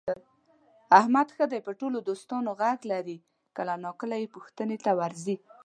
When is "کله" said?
3.57-3.73